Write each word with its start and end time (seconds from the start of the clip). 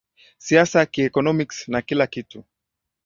siasa 0.37 0.85
kieconomics 0.85 1.59
na 1.67 1.81
kila 1.81 2.07
kitu 2.07 2.43